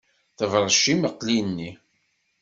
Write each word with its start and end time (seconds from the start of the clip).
Tebṛec 0.37 0.77
lmeqli-nni. 0.91 1.71